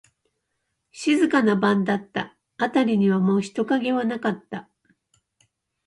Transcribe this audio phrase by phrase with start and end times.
[0.91, 2.35] 静かな晩だった。
[2.57, 4.67] あたりにはもう人影はなかった。